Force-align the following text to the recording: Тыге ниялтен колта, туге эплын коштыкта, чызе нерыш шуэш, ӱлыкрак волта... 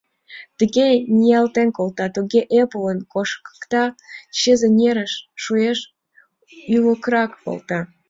Тыге 0.57 0.87
ниялтен 1.17 1.69
колта, 1.77 2.05
туге 2.15 2.41
эплын 2.59 2.99
коштыкта, 3.13 3.83
чызе 4.39 4.69
нерыш 4.77 5.13
шуэш, 5.43 5.79
ӱлыкрак 6.75 7.31
волта... 7.43 7.79